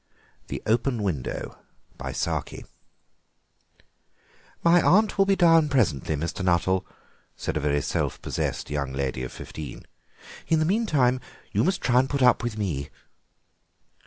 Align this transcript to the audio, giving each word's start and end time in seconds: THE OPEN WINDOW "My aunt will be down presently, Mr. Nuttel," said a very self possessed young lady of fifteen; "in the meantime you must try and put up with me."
THE 0.47 0.63
OPEN 0.65 1.03
WINDOW 1.03 1.59
"My 1.99 2.13
aunt 4.81 5.15
will 5.19 5.25
be 5.27 5.35
down 5.35 5.69
presently, 5.69 6.15
Mr. 6.15 6.43
Nuttel," 6.43 6.83
said 7.35 7.55
a 7.55 7.59
very 7.59 7.81
self 7.81 8.19
possessed 8.19 8.71
young 8.71 8.93
lady 8.93 9.21
of 9.21 9.31
fifteen; 9.31 9.85
"in 10.47 10.57
the 10.57 10.65
meantime 10.65 11.19
you 11.51 11.63
must 11.63 11.81
try 11.81 11.99
and 11.99 12.09
put 12.09 12.23
up 12.23 12.41
with 12.41 12.57
me." 12.57 12.89